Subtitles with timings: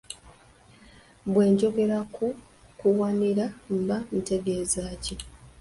[1.31, 2.25] Bwe njogera ku
[2.79, 3.45] kuwanira,
[3.77, 5.15] mba ntegeeza ki?